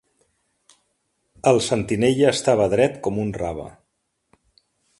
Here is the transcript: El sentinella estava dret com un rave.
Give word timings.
El 1.51 1.59
sentinella 1.67 2.31
estava 2.37 2.67
dret 2.73 2.99
com 3.09 3.21
un 3.25 3.35
rave. 3.43 3.69